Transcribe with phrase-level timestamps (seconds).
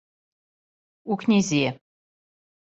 [1.11, 1.77] У књизи је.